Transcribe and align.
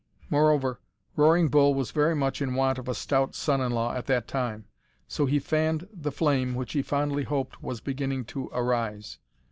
Moreover, 0.31 0.79
Roaring 1.15 1.49
Bull 1.49 1.75
was 1.75 1.91
very 1.91 2.15
much 2.15 2.41
in 2.41 2.55
want 2.55 2.79
of 2.79 2.87
a 2.87 2.95
stout 2.95 3.35
son 3.35 3.61
in 3.61 3.71
law 3.71 3.93
at 3.93 4.07
that 4.07 4.27
time, 4.27 4.65
so 5.07 5.27
he 5.27 5.37
fanned 5.37 5.87
the 5.93 6.11
flame 6.11 6.55
which 6.55 6.73
he 6.73 6.81
fondly 6.81 7.21
hoped 7.21 7.61
was 7.61 7.81
beginning 7.81 8.25
to 8.25 8.49
arise. 8.51 9.19